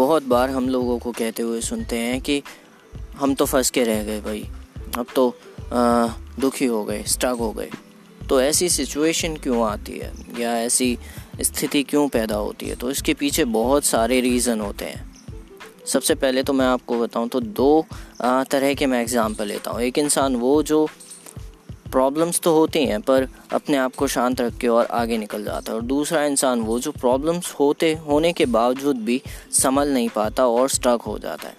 बहुत 0.00 0.22
बार 0.24 0.50
हम 0.50 0.68
लोगों 0.68 0.98
को 0.98 1.12
कहते 1.12 1.42
हुए 1.42 1.60
सुनते 1.60 1.96
हैं 1.98 2.20
कि 2.20 2.42
हम 3.16 3.34
तो 3.34 3.44
फंस 3.44 3.70
के 3.70 3.84
रह 3.84 4.02
गए 4.04 4.20
भाई। 4.20 4.46
अब 4.98 5.06
तो 5.14 5.28
आ, 5.72 6.08
दुखी 6.40 6.66
हो 6.66 6.84
गए 6.84 7.02
स्टक 7.06 7.36
हो 7.40 7.50
गए। 7.52 7.70
तो 8.28 8.40
ऐसी 8.40 8.68
सिचुएशन 8.68 9.36
क्यों 9.36 9.62
आती 9.64 9.92
है? 9.92 10.12
या 10.38 10.56
ऐसी 10.58 10.96
स्थिति 11.40 11.82
क्यों 11.82 12.08
पैदा 12.08 12.36
होती 12.36 12.68
है? 12.68 12.74
तो 12.76 12.90
इसके 12.90 13.14
पीछे 13.14 13.44
बहुत 13.44 13.84
सारे 13.84 14.20
रीज़न 14.20 14.60
होते 14.60 14.84
हैं। 14.84 15.08
सबसे 15.86 16.14
पहले 16.14 16.42
तो 16.42 16.52
मैं 16.52 16.66
आपको 16.66 16.98
बताऊँ 17.00 17.28
तो 17.28 17.40
दो 17.40 17.84
तरह 18.22 18.74
के 18.74 18.86
मैं 18.86 19.00
एग्ज़ाम्पल 19.02 19.46
लेता 19.46 19.70
हूँ। 19.70 19.80
एक 19.80 19.98
इंसान 19.98 20.36
वो 20.36 20.62
जो 20.62 20.86
प्रॉब्लम्स 21.92 22.40
तो 22.40 22.52
होती 22.54 22.84
हैं, 22.84 23.00
पर 23.00 23.26
अपने 23.52 23.76
आप 23.76 23.94
को 23.94 24.06
शांत 24.06 24.40
रख 24.40 24.56
के 24.58 24.68
और 24.68 24.86
आगे 24.86 25.18
निकल 25.18 25.44
जाता 25.44 25.72
है। 25.72 25.78
और 25.78 25.84
दूसरा 25.84 26.24
इंसान 26.24 26.60
वो 26.60 26.78
जो 26.80 26.92
प्रॉब्लम्स 26.92 27.52
होते, 27.52 27.92
होने 28.08 28.32
के 28.32 28.46
बावजूद 28.46 28.96
भी 28.96 29.20
संभल 29.52 29.88
नहीं 29.88 30.08
पाता 30.08 30.46
और 30.46 30.68
स्ट्रक 30.68 31.02
हो 31.02 31.18
जाता 31.18 31.48
है। 31.48 31.56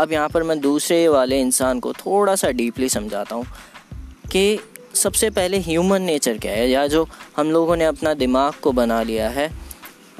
अब 0.00 0.12
यहाँ 0.12 0.28
पर 0.28 0.42
मैं 0.42 0.58
दूसरे 0.60 1.06
वाले 1.08 1.40
इंसान 1.40 1.80
को 1.80 1.92
थोड़ा 1.92 2.34
सा 2.34 2.50
डीपली 2.50 2.88
समझाता 2.88 3.36
हूँ 3.36 3.44
कि 4.32 4.58
सबसे 4.94 5.30
पहले 5.30 5.58
ह्यूमन 5.58 6.02
नेचर 6.02 6.38
क्या 6.38 6.52
है? 6.52 6.68
या 6.70 6.86
जो 6.86 7.06
हम 7.36 7.50
लोगों 7.50 7.76
ने 7.76 7.84
अपना 7.84 8.14
दिमाग 8.14 8.52
को 8.54 8.72
बना 8.72 9.02
लिया 9.02 9.28
है, 9.28 9.50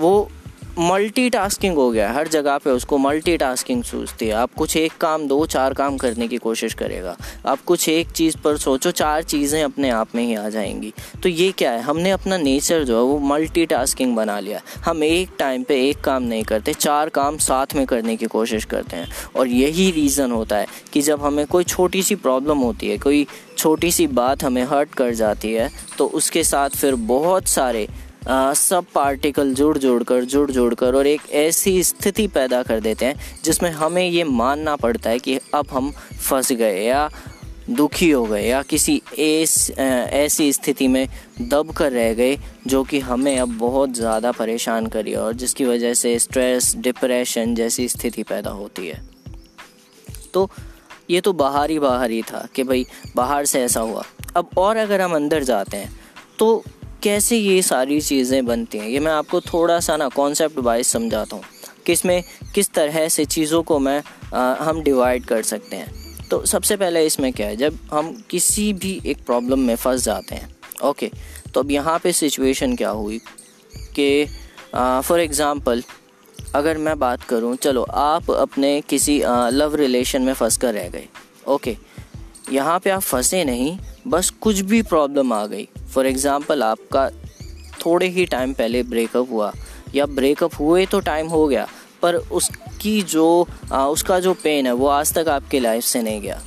वो 0.01 0.29
मल्टीटास्किंग 0.79 1.77
हो 1.77 1.91
गया। 1.91 2.09
है 2.09 2.15
हर 2.15 2.29
जगह 2.29 2.59
पे 2.59 2.71
उसको 2.71 2.99
मल्टीटास्किंग 2.99 3.83
सूझती 3.83 4.27
है। 4.27 4.33
आप 4.33 4.55
कुछ 4.55 4.77
एक 4.77 4.93
काम 5.01 5.27
दो, 5.29 5.47
चार 5.47 5.75
काम 5.75 5.97
करने 5.97 6.29
की 6.29 6.37
कोशिश 6.37 6.75
करेगा। 6.75 7.17
आप 7.47 7.63
कुछ 7.67 7.89
एक 7.89 8.11
चीज़ 8.11 8.37
पर 8.37 8.57
सोचो, 8.57 8.91
चार 8.91 9.23
चीज़ें 9.23 9.63
अपने 9.65 9.91
आप 9.91 10.15
में 10.15 10.25
ही 10.25 10.35
आ 10.35 10.49
जाएँगी। 10.49 10.93
तो 11.23 11.29
ये 11.29 11.51
क्या 11.53 11.71
है? 11.71 11.83
हमने 11.83 12.11
अपना 12.11 12.37
नेचर 12.37 12.85
जो 12.85 12.97
है, 12.97 13.03
वो 13.03 13.19
मल्टीटास्किंग 13.19 14.17
बना 14.17 14.41
लिया। 14.41 14.61
हम 14.85 15.05
एक 15.05 15.31
टाइम 15.39 15.63
पे 15.63 15.89
एक 15.89 16.01
काम 16.01 16.23
नहीं 16.23 16.43
करते, 16.43 16.75
चार 16.75 17.09
काम 17.09 17.37
साथ 17.39 17.75
में 17.75 17.87
करने 17.87 18.17
की 18.17 18.27
कोशिश 18.27 18.65
करते 18.65 18.97
हैं। 18.97 19.09
और 19.37 19.47
यही 19.47 19.91
रीज़न 19.91 20.31
होता 20.31 20.57
है 20.57 20.67
कि 20.93 21.03
जब 21.03 21.23
हमें 21.23 21.47
कोई 21.47 21.65
छोटी 21.65 22.03
सी 22.03 22.15
प्रॉब्लम 22.15 22.59
होती 22.59 22.89
है, 22.89 22.99
कोई 22.99 23.27
छोटी 23.59 23.91
सी 23.93 24.07
बात 24.07 24.45
हमें 24.45 24.63
हर्ट 24.65 24.95
कर 24.95 25.15
जाती 25.15 25.53
है 25.53 25.71
तो 25.99 26.07
उसके 26.07 26.45
साथ 26.45 26.71
फिर 26.71 26.95
बहुत 26.95 27.47
सारे 27.47 27.89
आ, 28.29 28.53
सब 28.53 28.85
पार्टिकल 28.95 29.53
जुड़ 29.55 29.79
जुड़ 29.79 30.03
कर 30.03 30.25
जुड़ 30.25 30.51
जुड़ 30.51 30.75
कर 30.75 30.95
और 30.95 31.07
एक 31.07 31.31
ऐसी 31.33 31.83
स्थिति 31.85 32.27
पैदा 32.27 32.63
कर 32.63 32.81
देते 32.81 33.07
हैं 33.07 33.41
जिसमें 33.45 33.71
हमें 33.71 34.09
ये 34.09 34.25
मानना 34.25 34.77
पड़ता 34.77 35.11
है 35.11 35.19
कि 35.19 35.39
अब 35.55 35.69
हम 35.73 35.91
फंस 36.21 36.53
गए 36.53 36.85
या 36.85 37.09
दुखी 37.71 38.11
हो 38.11 38.25
गए 38.25 38.47
या 38.47 38.63
किसी 38.63 39.01
ऐस, 39.19 39.71
ऐसी 39.71 40.53
स्थिति 40.53 40.89
में 40.89 41.07
दब 41.41 41.73
कर 41.73 41.93
रह 41.93 42.13
गए 42.15 42.39
जो 42.67 42.83
कि 42.85 43.01
हमें 43.01 43.39
अब 43.39 43.57
बहुत 43.59 43.95
ज़्यादा 43.95 44.33
परेशान 44.33 44.87
करी 44.87 45.15
और 45.15 45.33
जिसकी 45.33 45.65
वजह 45.65 45.95
से 45.95 46.19
स्ट्रेस 46.19 46.75
डिप्रेशन 46.77 47.55
जैसी 47.55 47.89
स्थिति 47.89 48.23
पैदा 48.23 48.51
होती 48.51 48.87
है। 48.89 49.01
तो 50.35 50.49
ये 51.11 51.21
तो 51.21 51.33
बाहर 51.33 51.71
ही 51.71 51.79
बाहर 51.79 52.11
ही 52.11 52.23
था 52.23 52.47
कि 52.55 52.63
भाई 52.63 52.87
बाहर 53.17 53.45
से 53.45 53.63
ऐसा 53.63 53.81
हुआ। 53.81 54.05
अब 54.37 54.51
और 54.59 54.77
अगर 54.77 55.01
हम 55.01 55.15
अंदर 55.15 55.45
जाते 55.45 55.77
हैं 55.77 55.93
तो 56.39 56.63
कैसे 57.03 57.37
ये 57.37 57.61
सारी 57.63 58.01
चीज़ें 58.01 58.45
बनती 58.47 58.79
हैं? 58.79 58.89
ये 58.89 58.99
मैं 59.01 59.13
आपको 59.13 59.41
थोड़ा 59.41 59.79
सा 59.81 59.97
ना 59.97 60.09
कॉन्सेप्ट 60.09 60.59
वाइज 60.59 60.87
समझाता 60.87 61.37
हूँ 61.37 61.45
कि 61.87 61.93
इसमें 61.93 62.23
किस 62.55 62.71
तरह 62.75 63.09
से 63.09 63.25
चीज़ों 63.25 63.63
को 63.63 63.79
मैं 63.79 64.03
आ, 64.35 64.55
हम 64.61 64.83
डिवाइड 64.83 65.25
कर 65.25 65.43
सकते 65.43 65.77
हैं। 65.77 66.29
तो 66.31 66.45
सबसे 66.47 66.77
पहले 66.77 67.05
इसमें 67.07 67.33
क्या 67.33 67.47
है? 67.47 67.57
जब 67.57 67.79
हम 67.93 68.13
किसी 68.31 68.73
भी 68.73 69.01
एक 69.07 69.25
प्रॉब्लम 69.27 69.59
में 69.59 69.75
फंस 69.77 70.05
जाते 70.05 70.35
हैं 70.35 70.51
ओके 70.85 71.11
तो 71.55 71.61
अब 71.61 71.71
यहाँ 71.71 71.99
पे 71.99 72.13
सिचुएशन 72.13 72.77
क्या 72.77 72.91
हुई 72.91 73.19
कि 73.97 74.27
फॉर 74.75 75.21
एग्ज़ाम्पल 75.21 75.83
अगर 76.55 76.79
मैं 76.79 76.99
बात 76.99 77.23
करूँ 77.25 77.55
चलो 77.57 77.83
आप 77.83 78.31
अपने 78.31 78.81
किसी 78.81 79.23
लव 79.53 79.75
रिलेशन 79.75 80.23
में 80.23 80.33
फंस 80.35 80.57
कर 80.57 80.75
रह 80.75 80.89
गए 80.89 81.07
ओके 81.49 81.77
यहाँ 82.45 82.79
पे 82.79 82.91
आप 82.91 83.03
फंसे 83.03 83.45
नहीं 83.45 83.77
बस 84.07 84.31
कुछ 84.41 84.61
भी 84.61 84.83
प्रॉब्लम 84.83 85.33
आ 85.33 85.45
गई। 85.47 85.69
फॉर 85.95 86.07
एग्ज़ाम्पल 86.07 86.63
आपका 86.63 87.09
थोड़े 87.85 88.09
ही 88.09 88.25
टाइम 88.27 88.53
पहले 88.53 88.83
ब्रेकअप 88.83 89.31
हुआ। 89.31 89.53
या 89.95 90.07
ब्रेकअप 90.09 90.55
हुए 90.61 90.85
तो 90.87 91.01
टाइम 91.01 91.27
हो 91.29 91.47
गया 91.49 91.67
पर 92.03 92.15
उसकी 92.15 93.01
जो 93.03 93.47
आ, 93.73 93.87
उसका 93.87 94.19
जो 94.21 94.35
पेन 94.35 94.67
है 94.67 94.73
वो 94.73 94.87
आज 94.89 95.13
तक 95.15 95.29
आपके 95.29 95.61
लाइफ 95.61 95.85
से 95.85 96.03
नहीं 96.03 96.21
गया। 96.21 96.41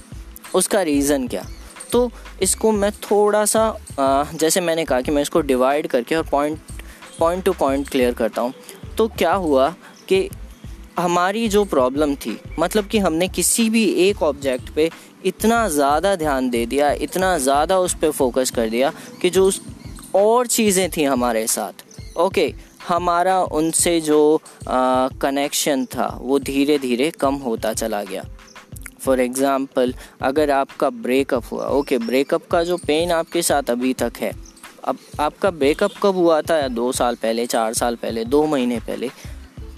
उसका 0.56 0.82
रीज़न 0.82 1.28
क्या? 1.28 1.46
तो 1.92 2.10
इसको 2.42 2.72
मैं 2.72 2.92
थोड़ा 3.02 3.46
सा 3.46 3.66
आ, 4.00 4.24
जैसे 4.34 4.62
मैंने 4.62 4.86
कहा 4.86 5.02
कि 5.02 5.12
मैं 5.12 5.22
इसको 5.22 5.42
डिवाइड 5.44 5.88
करके 5.88 6.16
और 6.16 6.28
point 6.32 6.60
point 7.20 7.44
to 7.44 7.54
point 7.54 7.90
clear 7.90 8.14
करता 8.14 8.42
हूँ। 8.42 8.54
तो 8.98 9.08
क्या 9.10 9.34
हुआ 9.34 9.70
कि 10.08 10.30
हमारी 11.00 11.48
जो 11.50 11.64
प्रॉब्लम 11.66 12.16
थी 12.16 12.38
मतलब 12.60 12.88
कि 12.88 13.00
हमने 13.00 13.28
किसी 13.28 13.70
भी 13.70 13.84
एक 14.02 14.22
ऑब्जेक्ट 14.24 14.70
पे 14.76 14.90
इतना 15.26 15.68
ज़्यादा 15.70 16.16
ध्यान 16.16 16.50
दे 16.50 16.66
दिया, 16.66 16.92
इतना 16.94 17.38
ज़्यादा 17.40 17.80
उस 17.80 17.94
पर 17.96 18.12
फोकस 18.14 18.52
कर 18.52 18.70
दिया 18.70 18.92
कि 19.22 19.30
जो 19.30 19.46
उस 19.46 19.62
और 20.16 20.48
चीज़ें 20.48 20.90
थी 20.90 21.04
हमारे 21.06 21.46
साथ। 21.48 22.18
ओके 22.18 22.54
हमारा 22.88 23.42
उनसे 23.44 24.00
जो 24.02 24.42
कनेक्शन 24.68 25.86
था, 25.88 26.08
वो 26.22 26.40
धीरे 26.42 26.78
धीरे 26.80 27.10
कम 27.12 27.36
होता 27.38 27.74
चला 27.74 28.04
गया। 28.04 28.24
फॉर 29.00 29.20
एग्ज़ाम्पल 29.20 29.94
अगर 30.24 30.52
आपका 30.52 30.90
ब्रेकअप 30.92 31.44
हुआ 31.52 31.68
ओके 31.70 31.98
ब्रेकअप 32.00 32.48
का 32.52 32.64
जो 32.64 32.78
पेन 32.78 33.12
आपके 33.14 33.42
साथ 33.44 33.70
अभी 33.70 33.94
तक 33.96 34.14
है, 34.18 34.32
अब 34.84 34.98
आपका 35.20 35.52
ब्रेकअप 35.52 35.92
कब 36.04 36.16
हुआ 36.16 36.42
था? 36.42 36.68
दो 36.70 36.92
साल 36.92 37.16
पहले, 37.16 37.46
चार 37.48 37.74
साल 37.74 37.96
पहले, 37.96 38.26
दो 38.26 38.46
महीने 38.46 38.80
पहले, 38.80 39.10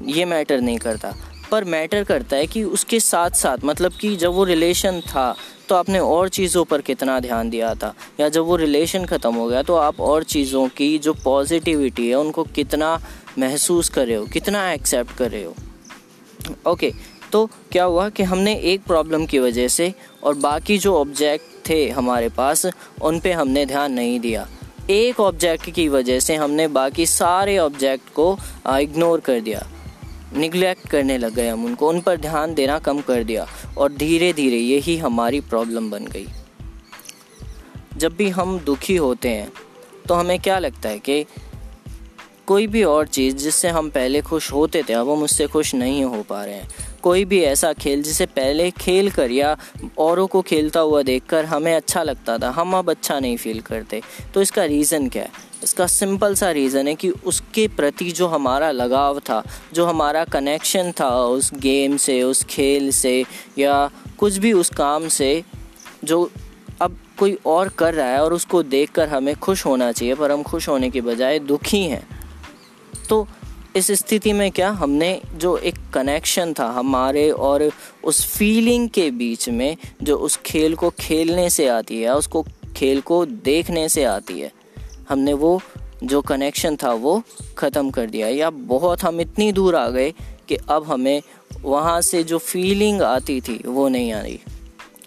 ये 0.06 0.26
मैटर 0.26 0.62
नहीं 0.62 0.78
करता। 0.80 1.14
पर 1.52 1.64
मैटर 1.66 2.04
करता 2.04 2.36
है 2.36 2.48
कि 2.48 2.64
उसके 2.64 3.00
साथ 3.00 3.32
साथ 3.36 3.66
मतलब 3.66 3.94
कि 4.02 4.16
जब 4.16 4.34
वो 4.34 4.44
रिलेशन 4.44 5.00
था 5.02 5.36
तो 5.70 5.76
आपने 5.76 6.00
और 6.00 6.30
चीज़ों 6.30 6.64
पर 6.66 6.82
कितना 6.82 7.20
ध्यान 7.20 7.50
दिया 7.50 7.74
था? 7.76 7.94
या 8.20 8.30
जब 8.30 8.46
वो 8.46 8.56
रिलेशन 8.56 9.06
ख़त्म 9.06 9.34
हो 9.36 9.48
गया 9.48 9.62
तो 9.64 9.76
आप 9.76 10.00
और 10.02 10.24
चीज़ों 10.26 10.68
की 10.68 10.98
जो 11.00 11.14
पॉजिटिविटी 11.16 12.08
है, 12.10 12.16
उनको 12.16 12.44
कितना 12.46 13.00
महसूस 13.40 13.90
कर 13.90 14.08
रहे 14.08 14.16
हो? 14.16 14.26
कितना 14.26 14.72
एक्सेप्ट 14.74 15.18
कर 15.18 15.32
रहे 15.32 15.44
हो? 15.44 15.56
ओके 16.68 16.92
तो 17.32 17.46
क्या 17.72 17.84
हुआ 17.84 18.08
कि 18.10 18.24
हमने 18.24 18.56
एक 18.64 18.84
प्रॉब्लम 18.88 19.26
की 19.26 19.40
वजह 19.40 19.68
से 19.68 19.94
और 20.24 20.36
बाकी 20.36 20.78
जो 20.78 20.96
ऑब्जेक्ट 20.96 21.70
थे 21.70 21.90
हमारे 21.90 22.30
पास, 22.30 22.66
उन 23.02 23.20
पे 23.20 23.32
हमने 23.32 23.66
ध्यान 23.66 23.94
नहीं 23.94 24.20
दिया। 24.20 24.48
एक 24.90 25.20
ऑब्जेक्ट 25.20 25.70
की 25.70 25.88
वजह 25.90 26.20
से 26.20 26.36
हमने 26.36 26.68
बाकी 26.70 27.06
सारे 27.06 27.58
ऑब्जेक्ट 27.58 28.14
को 28.14 28.38
इग्नोर 28.72 29.20
कर 29.20 29.40
दिया। 29.40 29.66
निगलेक्ट 30.34 30.88
करने 30.90 31.18
लग 31.18 31.34
गए 31.34 31.50
हम, 31.50 31.66
उनको 31.66 31.90
उन 31.90 32.02
पर 32.02 32.18
ध्यान 32.18 32.54
देना 32.54 32.78
कम 32.80 33.02
कर 33.02 33.24
दिया 33.24 33.48
और 33.78 33.94
धीरे 33.94 34.32
धीरे 34.34 34.58
यही 34.58 34.98
हमारी 34.98 35.42
प्रॉब्लम 35.42 35.90
बन 35.92 36.06
गई। 36.06 36.28
जब 37.98 38.16
भी 38.16 38.30
हम 38.30 38.58
दुखी 38.60 38.96
होते 38.96 39.30
हैं 39.30 39.52
तो 40.08 40.16
हमें 40.16 40.40
क्या 40.40 40.58
लगता 40.60 40.90
है 40.90 41.00
कि 41.00 41.26
कोई 42.48 42.68
भी 42.68 42.84
और 42.84 43.08
चीज़ 43.08 43.36
जिससे 43.36 43.70
हम 43.70 43.90
पहले 43.90 44.22
खुश 44.22 44.52
होते 44.52 44.84
थे, 44.90 44.94
अब 44.94 45.10
हम 45.10 45.24
उससे 45.24 45.48
खुश 45.48 45.74
नहीं 45.76 46.04
हो 46.04 46.22
पा 46.24 46.44
रहे 46.46 46.54
हैं। 46.54 46.70
कोई 47.02 47.26
भी 47.26 47.42
ऐसा 47.42 47.72
खेल 47.74 48.04
जिसे 48.04 48.26
पहले 48.26 48.70
खेल 48.72 49.10
कर 49.12 49.32
या 49.32 49.56
औरों 49.98 50.28
को 50.28 50.42
खेलता 50.42 50.80
हुआ 50.80 51.02
देखकर 51.02 51.46
हमें 51.46 51.74
अच्छा 51.76 52.04
लगता 52.04 52.38
था, 52.38 52.50
हम 52.50 52.78
अब 52.78 52.90
अच्छा 52.90 53.20
नहीं 53.20 53.38
फील 53.38 53.60
करते। 53.62 54.02
तो 54.34 54.42
इसका 54.42 54.64
रीज़न 54.66 55.10
क्या 55.10 55.24
है? 55.24 55.47
इसका 55.64 55.88
सिंपल 55.88 56.36
सा 56.36 56.52
रीज़न 56.52 56.88
है 56.88 56.96
कि 56.96 57.10
उसके 57.10 57.68
प्रति 57.68 58.12
जो 58.12 58.28
हमारा 58.28 58.72
लगाव 58.72 59.20
था, 59.20 59.44
जो 59.74 59.86
हमारा 59.86 60.26
कनेक्शन 60.26 60.92
था 60.92 61.20
उस 61.26 61.54
गेम 61.54 61.98
से, 61.98 62.24
उस 62.24 62.44
खेल 62.44 62.92
से, 62.92 63.26
या 63.58 63.90
कुछ 64.18 64.38
भी 64.38 64.54
उस 64.54 64.70
काम 64.70 65.08
से, 65.08 65.44
जो 66.04 66.32
अब 66.82 66.98
कोई 67.20 67.38
और 67.46 67.70
कर 67.70 67.94
रहा 67.94 68.08
है 68.08 68.24
और 68.24 68.34
उसको 68.34 68.64
देखकर 68.64 69.10
हमें 69.10 69.36
खुश 69.36 69.66
होना 69.66 69.92
चाहिए, 69.92 70.16
पर 70.16 70.32
हम 70.32 70.44
खुश 70.44 70.70
होने 70.70 70.90
के 70.90 71.02
बजाय 71.02 71.40
दुखी 71.40 71.84
हैं। 71.84 72.08
तो 73.10 73.28
इस 73.76 73.92
स्थिति 73.92 74.34
में 74.34 74.52
क्या 74.52 74.70
हमने 74.70 75.22
जो 75.36 75.58
एक 75.58 75.76
कनेक्शन 75.94 76.54
था 76.60 76.66
हमारे 76.66 77.32
और 77.32 77.72
उस 78.04 78.38
फीलिंग 78.38 78.90
के 78.90 79.12
बीच 79.12 79.50
में 79.50 79.78
जो 80.04 80.18
उस 80.18 80.38
खेल 80.38 80.76
को 80.76 80.90
खेलने 80.90 81.50
से 81.50 81.68
आती 81.68 82.02
है, 82.02 82.16
उसको 82.16 82.46
खेल 82.76 83.02
को 83.02 83.26
देखने 83.26 83.90
से 83.90 84.04
आती 84.04 84.40
है 84.40 84.57
हमने 85.10 85.34
वो 85.36 85.60
जो 86.04 86.22
कनेक्शन 86.22 86.76
था 86.76 86.92
वो 86.96 87.22
ख़त्म 87.58 87.90
कर 87.90 88.10
दिया। 88.10 88.28
या 88.28 88.50
बहुत 88.50 89.04
हम 89.04 89.22
इतनी 89.22 89.52
दूर 89.52 89.76
आ 89.76 89.88
गए 89.90 90.12
कि 90.50 90.56
अब 90.70 90.84
हमें 90.84 91.22
वहाँ 91.62 92.00
से 92.02 92.24
जो 92.24 92.38
फीलिंग 92.38 93.02
आती 93.02 93.40
थी 93.42 93.62
वो 93.66 93.88
नहीं 93.90 94.12
आ 94.14 94.22
रही। 94.22 94.40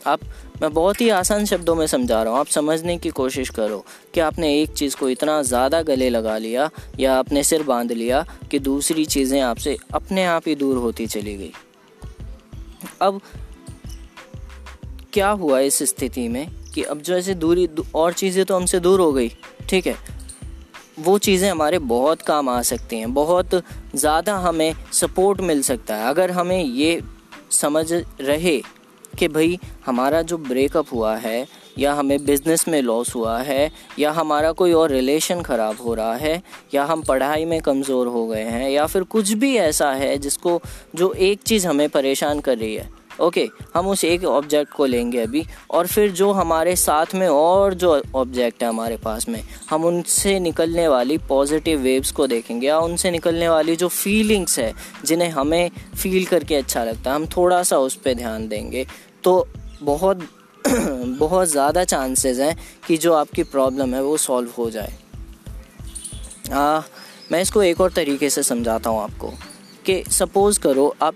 आप, 0.06 0.20
मैं 0.62 0.73
बहुत 0.75 1.00
ही 1.00 1.08
आसान 1.11 1.44
शब्दों 1.44 1.75
में 1.75 1.87
समझा 1.87 2.23
रहा 2.23 2.32
हूँ। 2.32 2.41
आप 2.41 2.47
समझने 2.47 2.97
की 2.99 3.11
कोशिश 3.11 3.50
करो 3.50 3.85
कि 4.14 4.20
आपने 4.20 4.55
एक 4.55 4.70
चीज़ 4.70 4.97
को 4.97 5.08
इतना 5.08 5.41
ज़्यादा 5.43 5.81
गले 5.82 6.08
लगा 6.11 6.37
लिया 6.38 6.69
या 7.00 7.14
आपने 7.14 7.43
सिर 7.43 7.62
बाँध 7.62 7.93
लिया 7.93 8.25
कि 8.50 8.58
दूसरी 8.58 9.05
चीज़ें 9.06 9.41
आपसे 9.41 9.76
अपने 9.94 10.25
आप 10.26 10.49
ही 10.49 10.55
दूर 10.55 10.76
होती 10.76 11.06
चली 11.06 11.37
गई। 11.37 11.53
अब 13.00 13.20
क्या 15.12 15.29
हुआ 15.31 15.61
इस 15.61 15.82
स्थिति 15.85 16.29
में 16.29 16.46
कि 16.75 16.82
अब 16.82 17.00
जो 17.00 17.14
ऐसे 17.14 17.35
दूरी, 17.35 17.69
और 17.94 18.12
चीज़ें 18.12 18.44
तो 18.44 18.56
हमसे 18.56 18.81
दूर 18.81 19.00
हो 19.00 19.12
गई। 19.12 19.29
ठीक 19.70 19.87
है? 19.87 19.96
वो 20.99 21.19
चीज़ें 21.19 21.50
हमारे 21.50 21.78
बहुत 21.78 22.22
काम 22.22 22.49
आ 22.49 22.61
सकती 22.62 22.99
हैं, 22.99 23.14
बहुत 23.14 23.55
ज़्यादा 23.94 24.37
हमें 24.37 24.75
सपोर्ट 24.93 25.40
मिल 25.40 25.62
सकता 25.62 25.96
है। 25.96 26.08
अगर 26.08 26.31
हमें 26.31 26.64
ये 26.64 27.00
समझ 27.50 27.93
रहे 27.93 28.62
कि 29.19 29.28
भाई 29.28 29.58
हमारा 29.87 30.22
जो 30.22 30.38
ब्रेकअप 30.38 30.93
हुआ 30.93 31.17
है, 31.17 31.46
या 31.78 31.93
हमें 31.94 32.25
बिज़नेस 32.25 32.69
में 32.69 32.82
लॉस 32.82 33.14
हुआ 33.14 33.38
है, 33.38 33.70
या 33.99 34.12
हमारा 34.12 34.52
कोई 34.52 34.72
और 34.72 34.90
रिलेशन 34.90 35.43
ख़राब 35.43 35.76
हो 35.76 35.94
रहा 35.94 36.14
है, 36.14 36.43
या 36.75 36.84
हम 36.84 37.02
पढ़ाई 37.02 37.44
में 37.44 37.61
कमज़ोर 37.61 38.06
हो 38.06 38.26
गए 38.26 38.44
हैं, 38.44 38.70
या 38.70 38.87
फिर 38.87 39.02
कुछ 39.02 39.32
भी 39.32 39.56
ऐसा 39.56 39.93
है 39.93 40.19
जिसको, 40.19 40.61
जो 40.94 41.12
एक 41.12 41.43
चीज़ 41.43 41.67
हमें 41.69 41.88
परेशान 41.88 42.40
कर 42.40 42.58
रही 42.58 42.75
है 42.75 43.00
ओके 43.20 43.49
हम 43.75 43.88
उस 43.88 44.05
एक 44.05 44.25
ऑब्जेक्ट 44.25 44.72
को 44.72 44.87
लेंगे 44.87 45.20
अभी 45.20 45.44
और 45.70 45.87
फिर 45.87 46.11
जो 46.11 46.32
हमारे 46.32 46.76
साथ 46.76 47.06
में 47.14 47.28
और 47.28 47.75
जो 47.75 48.02
ऑब्जेक्ट 48.14 48.62
है 48.62 48.69
हमारे 48.69 48.96
पास 48.96 49.28
में 49.28 49.43
हम 49.70 49.84
उनसे 49.84 50.40
निकलने 50.40 50.88
वाली 50.88 51.19
पॉजिटिव 51.19 51.81
वेव्स 51.81 52.12
को 52.12 52.26
देखेंगे 52.26 52.67
या 52.67 52.78
उनसे 52.78 53.11
निकलने 53.11 53.49
वाली 53.49 53.76
जो 53.76 53.88
फीलिंग्स 53.88 54.58
है 54.58 54.75
जिन्हें 55.05 55.31
हमें 55.31 55.70
फील 56.02 56.25
करके 56.25 56.55
अच्छा 56.55 56.84
लगता 56.84 57.11
है 57.11 57.17
हम 57.17 57.26
थोड़ा 57.26 57.62
सा 57.62 57.78
उस 57.78 57.94
पर 57.94 58.14
ध्यान 58.14 58.49
देंगे। 58.49 58.87
तो 59.25 59.49
बहुत 59.82 60.28
बहुत 60.69 61.49
ज़्यादा 61.49 61.84
चांसेस 61.84 62.38
हैं 62.38 62.56
कि 62.87 62.96
जो 62.96 63.12
आपकी 63.12 63.43
प्रॉब्लम 63.43 63.94
है 63.94 64.02
वो 64.02 64.17
सॉल्व 64.17 64.50
हो 64.58 64.70
जाए। 64.70 64.93
आ, 66.52 66.82
मैं 67.32 67.43
इसको 67.43 67.62
एक 67.62 67.81
और 67.81 67.93
तरीके 67.93 68.31
से 68.31 68.43
समझाता 68.43 68.90
हूँ 68.90 69.02
आपको 69.02 69.32
कि 69.87 70.05
सपोज़ 70.08 70.61
करो 70.61 70.94
आप 71.02 71.14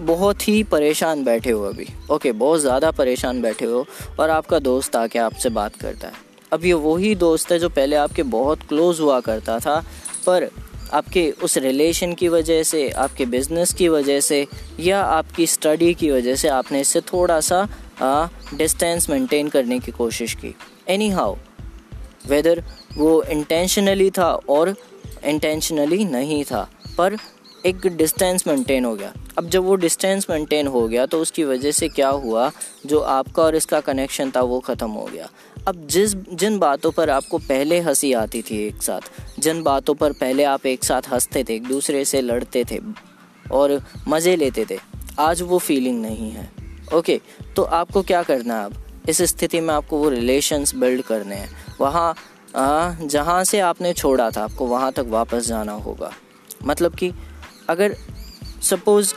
बहुत 0.00 0.48
ही 0.48 0.62
परेशान 0.64 1.24
बैठे 1.24 1.50
हो 1.50 1.62
अभी। 1.64 1.86
ओके 2.10 2.32
बहुत 2.34 2.60
ज़्यादा 2.60 2.90
परेशान 2.90 3.40
बैठे 3.42 3.64
हो 3.64 3.86
और 4.20 4.30
आपका 4.30 4.58
दोस्त 4.60 4.96
आके 4.96 5.18
आपसे 5.18 5.48
बात 5.50 5.76
करता 5.76 6.08
है। 6.08 6.22
अब 6.52 6.64
ये 6.64 6.72
वही 6.74 7.14
दोस्त 7.14 7.52
है 7.52 7.58
जो 7.58 7.68
पहले 7.70 7.96
आपके 7.96 8.22
बहुत 8.22 8.62
क्लोज़ 8.62 9.00
हुआ 9.02 9.20
करता 9.20 9.58
था, 9.58 9.80
पर 10.26 10.48
आपके 10.92 11.30
उस 11.42 11.56
रिलेशन 11.58 12.12
की 12.14 12.28
वजह 12.28 12.62
से, 12.62 12.88
आपके 12.90 13.26
बिज़नेस 13.26 13.72
की 13.72 13.88
वजह 13.88 14.20
से 14.20 14.46
या 14.80 15.00
आपकी 15.02 15.46
स्टडी 15.46 15.92
की 15.94 16.10
वजह 16.10 16.36
से 16.36 16.48
आपने 16.50 16.80
इससे 16.80 17.00
थोड़ा 17.02 17.40
सा 17.40 17.66
डिस्टेंस 18.54 19.08
मेंटेन 19.10 19.48
करने 19.48 19.78
की 19.78 19.92
कोशिश 19.92 20.34
की। 20.34 20.54
एनी 20.88 21.08
हाउ 21.10 21.36
वेदर 22.28 22.62
वो 22.96 23.22
इंटेंशनली 23.22 24.10
था 24.10 24.30
और 24.48 24.74
इंटेंशनली 25.24 26.04
नहीं 26.04 26.42
था, 26.44 26.68
पर 26.98 27.16
एक 27.64 27.86
डिस्टेंस 27.88 28.46
मेंटेन 28.46 28.84
हो 28.84 28.94
गया। 28.94 29.12
अब 29.38 29.48
जब 29.48 29.64
वो 29.64 29.74
डिस्टेंस 29.76 30.26
मेंटेन 30.30 30.66
हो 30.66 30.86
गया 30.88 31.04
तो 31.06 31.20
उसकी 31.20 31.44
वजह 31.44 31.70
से 31.70 31.88
क्या 31.88 32.08
हुआ? 32.08 32.50
जो 32.86 32.98
आपका 33.00 33.42
और 33.42 33.54
इसका 33.56 33.80
कनेक्शन 33.80 34.30
था, 34.30 34.40
वो 34.40 34.58
ख़त्म 34.60 34.88
हो 34.88 35.04
गया। 35.04 35.28
अब 35.68 35.86
जिस, 35.86 36.14
जिन 36.14 36.58
बातों 36.58 36.90
पर 36.90 37.10
आपको 37.10 37.38
पहले 37.38 37.80
हँसी 37.80 38.12
आती 38.12 38.42
थी 38.42 38.56
एक 38.66 38.82
साथ, 38.82 39.10
जिन 39.40 39.62
बातों 39.62 39.94
पर 39.94 40.12
पहले 40.12 40.44
आप 40.44 40.66
एक 40.66 40.84
साथ 40.84 41.08
हँसते 41.08 41.44
थे, 41.44 41.54
एक 41.54 41.66
दूसरे 41.68 42.04
से 42.04 42.20
लड़ते 42.20 42.64
थे 42.64 42.80
और 43.52 43.80
मज़े 44.08 44.36
लेते 44.36 44.66
थे, 44.70 44.78
आज 45.18 45.42
वो 45.42 45.58
फीलिंग 45.58 46.00
नहीं 46.02 46.30
है। 46.30 46.48
ओके 46.94 47.20
तो 47.56 47.62
आपको 47.62 48.02
क्या 48.02 48.22
करना 48.22 48.58
है 48.58 48.64
अब? 48.64 48.74
इस 49.08 49.22
स्थिति 49.24 49.60
में 49.60 49.74
आपको 49.74 49.98
वो 49.98 50.08
रिलेशंस 50.08 50.74
बिल्ड 50.74 51.02
करने 51.02 51.36
हैं। 51.36 51.50
वहाँ 51.80 52.14
जहाँ 53.02 53.42
से 53.44 53.60
आपने 53.60 53.92
छोड़ा 53.92 54.30
था, 54.30 54.44
आपको 54.44 54.66
वहाँ 54.66 54.92
तक 54.92 55.06
वापस 55.08 55.46
जाना 55.46 55.72
होगा। 55.74 56.12
मतलब 56.64 56.94
कि 56.94 57.12
अगर 57.68 57.96
सपोज़ 58.62 59.14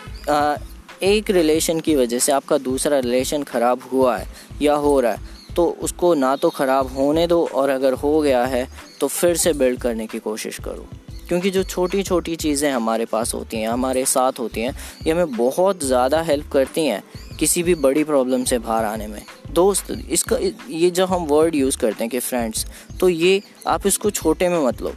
एक 1.03 1.29
रिलेशन 1.31 1.79
की 1.79 1.95
वजह 1.95 2.19
से 2.19 2.31
आपका 2.31 2.57
दूसरा 2.59 2.99
रिलेशन 2.99 3.43
ख़राब 3.43 3.81
हुआ 3.91 4.17
है 4.17 4.27
या 4.61 4.73
हो 4.75 4.99
रहा 4.99 5.11
है 5.11 5.35
तो 5.55 5.65
उसको 5.81 6.13
ना 6.15 6.35
तो 6.35 6.49
ख़राब 6.49 6.87
होने 6.93 7.25
दो 7.27 7.45
और 7.53 7.69
अगर 7.69 7.93
हो 7.95 8.19
गया 8.21 8.43
है 8.45 8.67
तो 8.99 9.07
फिर 9.09 9.35
से 9.37 9.53
बिल्ड 9.53 9.79
करने 9.81 10.07
की 10.07 10.19
कोशिश 10.19 10.59
करो। 10.59 10.87
क्योंकि 11.27 11.49
जो 11.51 11.63
छोटी 11.63 12.03
छोटी 12.03 12.35
चीज़ें 12.35 12.69
हमारे 12.71 13.05
पास 13.05 13.33
होती 13.33 13.57
हैं, 13.57 13.67
हमारे 13.67 14.03
साथ 14.05 14.39
होती 14.39 14.61
हैं, 14.61 14.75
ये 15.05 15.11
हमें 15.11 15.31
बहुत 15.31 15.83
ज़्यादा 15.83 16.21
हेल्प 16.21 16.51
करती 16.51 16.85
हैं 16.85 17.01
किसी 17.39 17.63
भी 17.63 17.75
बड़ी 17.77 18.03
प्रॉब्लम 18.03 18.43
से 18.43 18.59
बाहर 18.59 18.85
आने 18.85 19.07
में। 19.07 19.21
दोस्त, 19.51 19.91
इसका, 20.09 20.37
ये 20.69 20.89
जब 20.91 21.07
हम 21.07 21.25
वर्ड 21.25 21.55
यूज़ 21.55 21.77
करते 21.77 22.03
हैं 22.03 22.09
कि 22.09 22.19
फ्रेंड्स 22.19 22.65
तो 22.99 23.09
ये 23.09 23.41
आप 23.67 23.87
इसको 23.87 24.09
छोटे 24.11 24.49
में 24.49 24.59
मत 24.59 24.81
लो। 24.81 24.93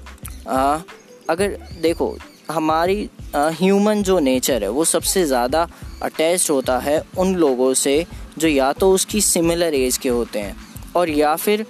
अगर 1.28 1.58
देखो 1.80 2.16
हमारी 2.50 3.08
ह्यूमन 3.34 4.02
जो 4.02 4.18
नेचर 4.20 4.62
है, 4.62 4.68
वो 4.68 4.84
सबसे 4.86 5.24
ज़्यादा 5.26 5.66
अटैच 6.02 6.50
होता 6.50 6.78
है 6.78 7.02
उन 7.18 7.34
लोगों 7.36 7.72
से 7.76 8.04
जो 8.38 8.48
या 8.48 8.72
तो 8.72 8.92
उसकी 8.92 9.20
सिमिलर 9.22 9.74
एज 9.74 9.96
के 9.96 10.08
होते 10.10 10.38
हैं 10.38 10.56
और 10.96 11.10
या 11.10 11.34
फिर 11.36 11.66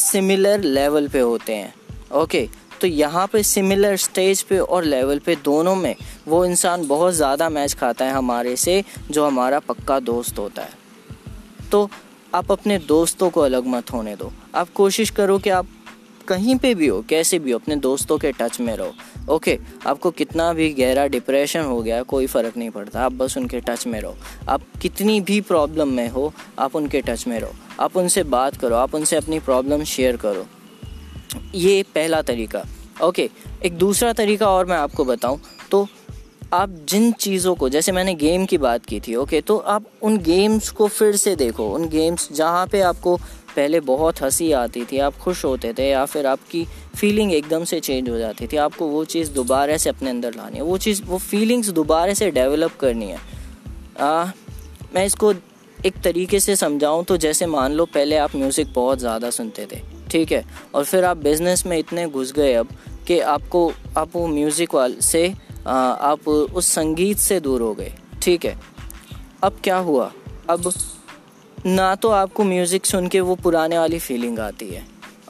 सिमिलर 0.00 0.62
लेवल 0.62 1.08
पे 1.08 1.20
होते 1.20 1.54
हैं। 1.54 1.74
ओके 2.14 2.48
तो 2.80 2.86
यहाँ 2.86 3.26
पे 3.26 3.42
सिमिलर 3.42 3.96
स्टेज 3.96 4.42
पे 4.42 4.58
और 4.58 4.84
लेवल 4.84 5.18
पे 5.18 5.36
दोनों 5.44 5.74
में 5.76 5.94
वो 6.28 6.44
इंसान 6.44 6.86
बहुत 6.86 7.14
ज़्यादा 7.14 7.48
मैच 7.50 7.74
खाता 7.74 8.04
है 8.04 8.12
हमारे 8.12 8.56
से, 8.56 8.82
जो 9.10 9.26
हमारा 9.26 9.58
पक्का 9.60 9.98
दोस्त 10.02 10.38
होता 10.38 10.62
है। 10.62 10.84
तो 11.72 11.88
आप 12.34 12.52
अपने 12.52 12.78
दोस्तों 12.78 13.30
को 13.30 13.40
अलग 13.40 13.66
मत 13.66 13.92
होने 13.92 14.16
दो। 14.16 14.32
आप 14.54 14.72
कोशिश 14.74 15.10
करो 15.10 15.38
कि 15.38 15.50
आप 15.50 15.66
कहीं 16.28 16.56
पे 16.56 16.74
भी 16.74 16.86
हो, 16.86 17.00
कैसे 17.08 17.38
भी 17.38 17.52
हो, 17.52 17.58
अपने 17.58 17.76
दोस्तों 17.78 18.18
के 18.18 18.32
टच 18.32 18.60
में 18.60 18.74
रहो। 18.76 18.92
ओके 19.30 19.58
आपको 19.86 20.10
कितना 20.10 20.52
भी 20.52 20.68
गहरा 20.72 21.06
डिप्रेशन 21.06 21.60
हो 21.60 21.80
गया, 21.82 22.02
कोई 22.02 22.26
फ़र्क 22.26 22.56
नहीं 22.56 22.70
पड़ता। 22.70 23.04
आप 23.04 23.12
बस 23.12 23.36
उनके 23.36 23.60
टच 23.60 23.86
में 23.86 24.00
रहो। 24.00 24.16
आप 24.48 24.62
कितनी 24.82 25.20
भी 25.20 25.40
प्रॉब्लम 25.40 25.88
में 25.88 26.08
हो, 26.08 26.32
आप 26.58 26.76
उनके 26.76 27.00
टच 27.00 27.26
में 27.26 27.38
रहो। 27.40 27.52
आप 27.80 27.96
उनसे 27.96 28.22
बात 28.24 28.56
करो, 28.56 28.76
आप 28.76 28.94
उनसे 28.94 29.16
अपनी 29.16 29.38
प्रॉब्लम 29.40 29.84
शेयर 29.84 30.16
करो। 30.16 30.46
ये 31.54 31.82
पहला 31.94 32.22
तरीका। 32.22 32.62
ओके 33.02 33.28
एक 33.64 33.76
दूसरा 33.78 34.12
तरीका 34.12 34.50
और 34.50 34.66
मैं 34.66 34.76
आपको 34.76 35.04
बताऊँ। 35.04 35.40
तो 35.70 35.86
आप 36.52 36.70
जिन 36.88 37.10
चीज़ों 37.12 37.54
को, 37.54 37.68
जैसे 37.68 37.92
मैंने 37.92 38.14
गेम 38.14 38.44
की 38.46 38.58
बात 38.58 38.84
की 38.86 39.00
थी 39.00 39.14
ओके 39.14 39.40
तो 39.40 39.56
आप 39.58 39.84
उन 40.02 40.18
गेम्स 40.18 40.68
को 40.70 40.86
फिर 40.88 41.16
से 41.16 41.34
देखो। 41.36 41.68
उन 41.70 41.88
गेम्स 41.88 42.28
जहाँ 42.32 42.66
पे 42.66 42.80
आपको 42.82 43.18
पहले 43.56 43.80
बहुत 43.80 44.20
हँसी 44.22 44.50
आती 44.52 44.84
थी 44.84 44.98
आप 44.98 45.16
खुश 45.16 45.44
होते 45.44 45.72
थे 45.72 45.88
या 45.88 46.04
फिर 46.04 46.26
आपकी 46.26 46.66
फीलिंग 46.96 47.32
एकदम 47.32 47.64
से 47.64 47.80
चेंज 47.80 48.08
हो 48.10 48.18
जाती 48.18 48.46
थी 48.46 48.56
आपको 48.56 48.86
वो 48.86 49.04
चीज़ 49.04 49.32
दोबारा 49.32 49.76
से 49.76 49.90
अपने 49.90 50.10
अंदर 50.10 50.34
लानी 50.34 50.56
है 50.56 50.62
वो 50.62 50.78
चीज़ 50.78 51.02
वो 51.02 51.18
फीलिंग्स 51.18 51.68
दोबारा 51.70 52.14
से 52.14 52.30
डेवलप 52.30 52.76
करनी 52.80 53.06
है। 53.06 53.18
आ, 54.00 54.24
मैं 54.94 55.04
इसको 55.06 55.32
एक 55.86 56.00
तरीके 56.04 56.40
से 56.40 56.56
समझाऊँ 56.56 57.04
तो 57.04 57.16
जैसे 57.16 57.46
मान 57.46 57.72
लो 57.72 57.84
पहले 57.86 58.16
आप 58.16 58.36
म्यूज़िक 58.36 58.72
बहुत 58.72 58.98
ज़्यादा 58.98 59.30
सुनते 59.30 59.66
थे 59.72 59.80
ठीक 60.10 60.32
है? 60.32 60.44
और 60.74 60.84
फिर 60.84 61.04
आप 61.04 61.16
बिज़नेस 61.16 61.66
में 61.66 61.78
इतने 61.78 62.06
घुस 62.08 62.32
गए 62.32 62.52
अब 62.54 62.68
कि 63.06 63.18
आपको 63.20 63.72
आप 63.98 64.16
वो 64.16 64.26
म्यूज़िक 64.26 64.74
वाल 64.74 64.94
से 65.00 65.32
आ, 65.66 65.72
आप 65.72 66.28
उस 66.28 66.66
संगीत 66.66 67.18
से 67.18 67.40
दूर 67.40 67.62
हो 67.62 67.74
गए 67.74 67.92
ठीक 68.22 68.44
है? 68.44 68.58
अब 69.42 69.58
क्या 69.64 69.76
हुआ? 69.78 70.12
अब 70.50 70.72
ना 71.66 71.94
तो 71.94 72.08
आपको 72.10 72.44
म्यूज़िक 72.44 72.86
सुन 72.86 73.08
के 73.08 73.20
वो 73.20 73.34
पुराने 73.36 73.78
वाली 73.78 73.98
फीलिंग 73.98 74.38
आती 74.38 74.68
है। 74.68 74.84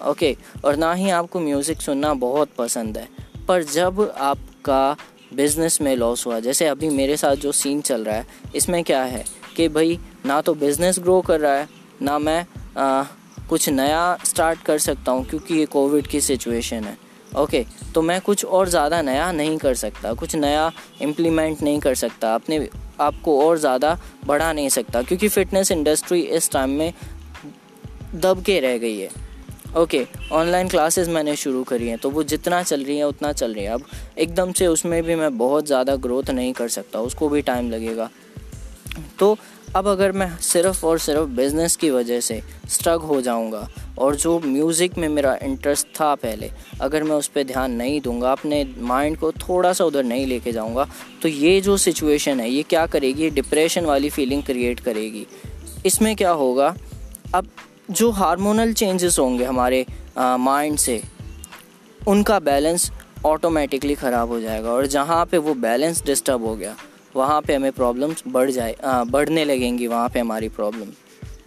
ओके 0.06 0.36
और 0.64 0.76
ना 0.76 0.92
ही 0.94 1.10
आपको 1.10 1.40
म्यूज़िक 1.40 1.80
सुनना 1.80 2.12
बहुत 2.16 2.50
पसंद 2.58 2.98
है। 2.98 3.08
पर 3.48 3.62
जब 3.64 4.00
आपका 4.12 4.96
बिज़नेस 5.34 5.80
में 5.80 5.94
लॉस 5.96 6.26
हुआ 6.26 6.40
जैसे 6.40 6.66
अभी 6.66 6.88
मेरे 6.88 7.16
साथ 7.16 7.36
जो 7.36 7.52
सीन 7.52 7.80
चल 7.80 8.04
रहा 8.04 8.16
है 8.16 8.26
इसमें 8.54 8.82
क्या 8.84 9.02
है 9.04 9.24
कि 9.56 9.68
भाई 9.68 9.98
ना 10.26 10.40
तो 10.40 10.54
बिज़नेस 10.56 10.98
ग्रो 10.98 11.20
कर 11.20 11.40
रहा 11.40 11.54
है 11.54 11.68
ना 12.02 12.18
मैं 12.18 12.44
आ, 12.76 13.02
कुछ 13.48 13.68
नया 13.68 14.16
स्टार्ट 14.24 14.62
कर 14.62 14.78
सकता 14.78 15.12
हूँ 15.12 15.24
क्योंकि 15.24 15.54
ये 15.54 15.66
कोविड 15.66 16.06
की 16.06 16.20
सिचुएशन 16.20 16.84
है। 16.84 16.96
ओके 17.36 17.64
तो 17.94 18.02
मैं 18.02 18.20
कुछ 18.20 18.44
और 18.44 18.68
ज़्यादा 18.68 19.00
नया 19.02 19.30
नहीं 19.32 19.56
कर 19.58 19.74
सकता 19.74 20.12
कुछ 20.14 20.34
नया 20.36 20.70
इम्प्लीमेंट 21.02 21.62
नहीं 21.62 21.80
कर 21.80 21.94
सकता 21.94 22.34
अपने 22.34 22.58
आपको 23.00 23.40
और 23.42 23.58
ज़्यादा 23.58 23.96
बढ़ा 24.26 24.52
नहीं 24.52 24.68
सकता, 24.70 25.02
क्योंकि 25.02 25.28
फ़िटनेस 25.28 25.70
इंडस्ट्री 25.72 26.20
इस 26.20 26.50
टाइम 26.50 26.70
में 26.70 26.92
दब 28.16 28.42
के 28.42 28.58
रह 28.60 28.78
गई 28.78 28.98
है। 28.98 29.10
ओके 29.76 30.06
ऑनलाइन 30.32 30.68
क्लासेस 30.68 31.08
मैंने 31.08 31.34
शुरू 31.36 31.62
करी 31.64 31.88
हैं 31.88 31.98
तो 31.98 32.10
वो 32.10 32.22
जितना 32.24 32.62
चल 32.62 32.84
रही 32.84 32.96
हैं, 32.96 33.04
उतना 33.04 33.32
चल 33.32 33.54
रही 33.54 33.64
है। 33.64 33.70
अब 33.70 33.84
एकदम 34.18 34.52
से 34.52 34.66
उसमें 34.66 35.02
भी 35.02 35.14
मैं 35.14 35.36
बहुत 35.38 35.66
ज़्यादा 35.66 35.96
ग्रोथ 35.98 36.30
नहीं 36.30 36.52
कर 36.52 36.68
सकता, 36.70 37.00
उसको 37.00 37.28
भी 37.28 37.42
टाइम 37.42 37.70
लगेगा। 37.70 38.08
तो 39.18 39.36
अब 39.76 39.88
अगर 39.88 40.12
मैं 40.12 40.36
सिर्फ़ 40.42 40.84
और 40.86 40.98
सिर्फ़ 40.98 41.28
बिज़नेस 41.32 41.76
की 41.76 41.90
वजह 41.90 42.20
से 42.20 42.40
स्ट्रग 42.68 43.00
हो 43.02 43.20
जाऊँगा 43.20 43.68
और 43.98 44.16
जो 44.16 44.38
म्यूज़िक 44.38 44.98
में 44.98 45.08
मेरा 45.08 45.38
इंटरेस्ट 45.42 45.86
था 46.00 46.14
पहले 46.14 46.50
अगर 46.80 47.02
मैं 47.02 47.16
उस 47.16 47.28
पर 47.28 47.42
ध्यान 47.42 47.72
नहीं 47.72 48.00
दूँगा 48.00 48.32
अपने 48.32 48.74
माइंड 48.78 49.18
को 49.18 49.32
थोड़ा 49.32 49.72
सा 49.72 49.84
उधर 49.84 50.04
नहीं 50.04 50.26
लेके 50.26 50.52
जाऊँगा 50.52 50.88
तो 51.22 51.28
ये 51.28 51.60
जो 51.60 51.76
सिचुएशन 51.76 52.40
है 52.40 52.50
ये 52.50 52.62
क्या 52.62 52.86
करेगी? 52.86 53.30
डिप्रेशन 53.30 53.84
वाली 53.84 54.10
फीलिंग 54.10 54.42
क्रिएट 54.42 54.80
करेगी। 54.80 55.26
इसमें 55.86 56.16
क्या 56.16 56.30
होगा? 56.30 56.74
अब 57.34 57.48
जो 57.90 58.10
हार्मोनल 58.10 58.72
चेंजेस 58.72 59.18
होंगे 59.18 59.44
हमारे 59.44 59.86
माइंड 60.18 60.78
से 60.78 61.02
उनका 62.08 62.38
बैलेंस 62.38 62.90
ऑटोमेटिकली 63.26 63.94
ख़राब 63.94 64.28
हो 64.28 64.40
जाएगा 64.40 64.70
और 64.70 64.86
जहाँ 64.86 65.24
पे 65.26 65.38
वो 65.38 65.54
बैलेंस 65.54 66.04
डिस्टर्ब 66.04 66.44
हो 66.44 66.56
गया 66.56 66.76
वहाँ 67.16 67.40
पे 67.40 67.54
हमें 67.54 67.72
प्रॉब्लम्स 67.72 68.22
बढ़ 68.28 68.50
जाए 68.50 68.72
आ, 68.72 69.04
बढ़ने 69.04 69.44
लगेंगी 69.44 69.86
वहाँ 69.86 70.08
पे 70.08 70.20
हमारी 70.20 70.48
प्रॉब्लम 70.48 70.86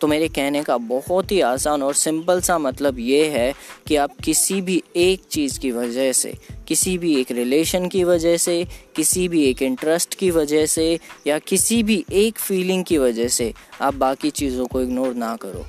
तो 0.01 0.07
मेरे 0.07 0.27
कहने 0.27 0.63
का 0.63 0.77
बहुत 0.77 1.31
ही 1.31 1.41
आसान 1.41 1.83
और 1.83 1.93
सिंपल 1.93 2.41
सा 2.41 2.57
मतलब 2.57 2.99
ये 2.99 3.29
है 3.29 3.53
कि 3.87 3.95
आप 3.95 4.11
किसी 4.25 4.61
भी 4.61 4.83
एक 4.95 5.21
चीज़ 5.31 5.59
की 5.59 5.71
वजह 5.71 6.11
से, 6.11 6.33
किसी 6.67 6.97
भी 6.97 7.21
एक 7.21 7.31
रिलेशन 7.31 7.87
की 7.87 8.03
वजह 8.03 8.37
से, 8.37 8.67
किसी 8.95 9.27
भी 9.27 9.45
एक 9.45 9.61
इंटरेस्ट 9.61 10.15
की 10.15 10.31
वजह 10.31 10.65
से, 10.65 10.99
या 11.27 11.39
किसी 11.39 11.83
भी 11.83 12.05
एक 12.11 12.39
फीलिंग 12.39 12.83
की 12.83 12.97
वजह 12.97 13.27
से 13.27 13.53
आप 13.81 13.93
बाकी 13.93 14.29
चीज़ों 14.29 14.67
को 14.67 14.81
इग्नोर 14.81 15.13
ना 15.13 15.35
करो। 15.35 15.65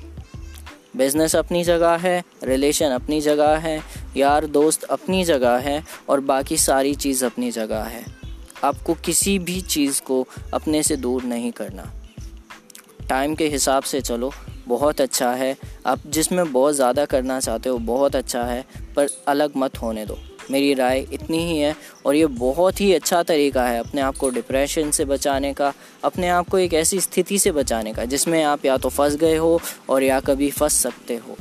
बिज़नेस 0.96 1.36
अपनी 1.36 1.64
जगह 1.64 1.90
है 1.90 2.24
रिलेशन 2.44 2.86
अपनी 2.86 3.20
जगह 3.20 3.56
है, 3.56 3.82
यार 4.16 4.46
दोस्त 4.46 4.82
अपनी 4.82 5.24
जगह 5.24 5.56
है, 5.56 5.84
और 6.08 6.20
बाकी 6.20 6.56
सारी 6.56 6.94
चीज़ 6.94 7.24
अपनी 7.24 7.50
जगह 7.50 7.82
है। 7.82 8.04
आपको 8.64 8.94
किसी 8.94 9.38
भी 9.38 9.60
चीज़ 9.60 10.02
को 10.02 10.28
अपने 10.54 10.82
से 10.82 10.96
दूर 10.96 11.22
नहीं 11.22 11.52
करना। 11.52 11.99
टाइम 13.10 13.34
के 13.34 13.48
हिसाब 13.48 13.82
से 13.82 14.00
चलो, 14.00 14.32
बहुत 14.68 15.00
अच्छा 15.00 15.30
है। 15.32 15.56
आप 15.86 16.00
जिसमें 16.06 16.52
बहुत 16.52 16.74
ज़्यादा 16.74 17.04
करना 17.04 17.38
चाहते 17.40 17.68
हो, 17.68 17.78
बहुत 17.78 18.16
अच्छा 18.16 18.42
है, 18.44 18.64
पर 18.96 19.08
अलग 19.28 19.56
मत 19.56 19.82
होने 19.82 20.06
दो। 20.06 20.18
मेरी 20.50 20.72
राय 20.74 21.06
इतनी 21.12 21.38
ही 21.38 21.58
है, 21.58 21.74
और 22.06 22.14
ये 22.14 22.26
बहुत 22.26 22.80
ही 22.80 22.92
अच्छा 22.94 23.22
तरीका 23.22 23.66
है 23.66 23.78
अपने 23.78 24.00
आप 24.00 24.16
को 24.16 24.30
डिप्रेशन 24.30 24.90
से 24.90 25.04
बचाने 25.04 25.52
का, 25.52 25.72
अपने 26.04 26.28
आप 26.28 26.48
को 26.48 26.58
एक 26.58 26.74
ऐसी 26.74 27.00
स्थिति 27.00 27.38
से 27.38 27.52
बचाने 27.52 27.92
का, 27.92 28.04
जिसमें 28.04 28.42
आप 28.44 28.64
या 28.64 28.76
तो 28.76 28.88
फंस 28.88 29.16
गए 29.16 29.36
हो, 29.36 29.60
और 29.88 30.02
या 30.02 30.20
कभी 30.20 30.50
फंस 30.50 30.82
सकते 30.82 31.16
हो। 31.16 31.36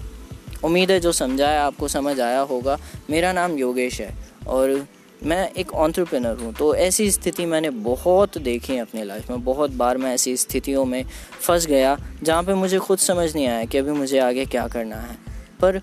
उम्मीद 0.64 0.92
है 0.92 1.00
जो 1.00 1.12
समझाया, 1.12 1.66
आपको 1.66 1.88
समझ 1.88 2.20
आया 2.20 2.40
होगा। 2.40 2.78
मेरा 3.10 3.32
नाम 3.34 3.58
योगेश 3.58 4.02
है, 4.02 4.14
और 4.48 4.86
मैं 5.24 5.50
एक 5.52 5.74
ऑन्ट्रप्रनर 5.76 6.38
हूँ 6.38 6.54
तो 6.54 6.74
ऐसी 6.76 7.10
स्थिति 7.12 7.46
मैंने 7.46 7.70
बहुत 7.70 8.38
देखी 8.38 8.74
है 8.74 8.80
अपनी 8.80 9.04
लाइफ 9.04 9.30
में। 9.30 9.44
बहुत 9.44 9.72
बार 9.72 9.98
मैं 9.98 10.14
ऐसी 10.14 10.36
स्थितियों 10.38 10.86
में 10.86 11.04
फंस 11.42 11.66
गया, 11.66 11.98
जहाँ 12.24 12.44
पे 12.44 12.54
मुझे 12.54 12.80
खुद 12.80 12.98
समझ 13.00 13.34
नहीं 13.36 13.48
आया 13.48 13.66
कि 13.66 13.78
अभी 13.78 13.92
मुझे 13.92 14.20
आगे 14.20 14.46
क्या 14.46 14.68
करना 14.68 14.96
है। 14.96 15.18
पर 15.62 15.82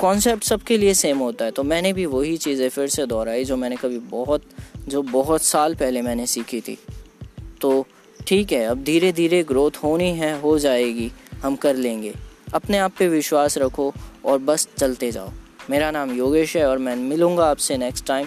कॉन्सेप्ट 0.00 0.44
सबके 0.44 0.78
लिए 0.78 0.94
सेम 0.94 1.18
होता 1.18 1.44
है 1.44 1.50
तो 1.50 1.62
मैंने 1.62 1.92
भी 1.92 2.06
वही 2.06 2.36
चीज़ें 2.36 2.68
फिर 2.68 2.88
से 2.88 3.06
दोहराई 3.06 3.44
जो 3.44 3.56
मैंने 3.56 3.76
कभी 3.76 3.98
बहुत, 3.98 4.42
जो 4.88 5.02
बहुत 5.02 5.42
साल 5.42 5.74
पहले 5.74 6.02
मैंने 6.02 6.26
सीखी 6.26 6.60
थी। 6.60 6.78
तो 7.60 7.86
ठीक 8.26 8.52
है, 8.52 8.64
अब 8.64 8.82
धीरे 8.84 9.12
धीरे 9.12 9.42
ग्रोथ 9.42 9.76
होनी 9.82 10.10
है, 10.10 10.40
हो 10.40 10.58
जाएगी, 10.58 11.10
हम 11.42 11.56
कर 11.56 11.76
लेंगे। 11.76 12.14
अपने 12.54 12.78
आप 12.78 12.92
पे 12.98 13.08
विश्वास 13.08 13.58
रखो 13.58 13.92
और 14.24 14.38
बस 14.40 14.68
चलते 14.76 15.10
जाओ। 15.12 15.30
मेरा 15.70 15.90
नाम 15.90 16.10
योगेश 16.10 16.56
है 16.56 16.66
और 16.68 16.78
मैं 16.78 16.96
मिलूँगा 16.96 17.44
आपसे 17.44 17.76
नेक्स्ट 17.76 18.06
टाइम 18.06 18.26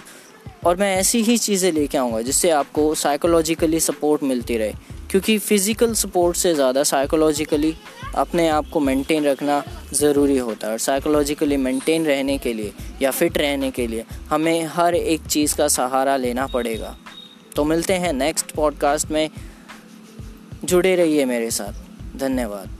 और 0.66 0.76
मैं 0.76 0.96
ऐसी 0.96 1.22
ही 1.22 1.36
चीज़ें 1.38 1.70
लेके 1.72 1.98
आऊँगा 1.98 2.20
जिससे 2.22 2.50
आपको 2.50 2.94
साइकोलॉजिकली 2.94 3.80
सपोर्ट 3.80 4.22
मिलती 4.22 4.56
रहे। 4.56 4.72
क्योंकि 5.10 5.38
फ़िज़िकल 5.38 5.92
सपोर्ट 5.94 6.36
से 6.36 6.54
ज़्यादा 6.54 6.82
साइकोलॉजिकली 6.82 7.74
अपने 8.14 8.48
आप 8.48 8.68
को 8.72 8.80
मेंटेन 8.80 9.24
रखना 9.24 9.62
ज़रूरी 9.92 10.38
होता 10.38 10.66
है। 10.66 10.72
और 10.72 10.78
साइकोलॉजिकली 10.78 11.56
मेंटेन 11.56 12.06
रहने 12.06 12.38
के 12.38 12.52
लिए 12.52 12.72
या 13.02 13.10
फिट 13.10 13.38
रहने 13.38 13.70
के 13.70 13.86
लिए 13.86 14.04
हमें 14.30 14.64
हर 14.66 14.94
एक 14.94 15.26
चीज़ 15.26 15.56
का 15.56 15.68
सहारा 15.68 16.16
लेना 16.16 16.46
पड़ेगा। 16.46 16.96
तो 17.56 17.64
मिलते 17.64 17.94
हैं 17.94 18.12
नेक्स्ट 18.12 18.52
पॉडकास्ट 18.52 19.10
में। 19.10 19.28
जुड़े 20.64 20.96
रहिए 20.96 21.24
मेरे 21.24 21.50
साथ। 21.50 22.18
धन्यवाद। 22.18 22.75